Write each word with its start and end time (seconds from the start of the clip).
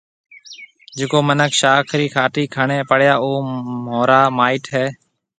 جڪو 0.97 1.19
مِنک 1.27 1.51
شاخ 1.59 1.87
رِي 1.99 2.07
کهاٽِي 2.13 2.43
کڻيَ 2.55 2.79
پڙيا 2.89 3.13
او 3.23 3.29
مهورا 3.85 4.21
مائيٽ 4.37 4.63
هيَ۔ 4.75 4.85